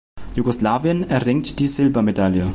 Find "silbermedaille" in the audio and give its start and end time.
1.67-2.49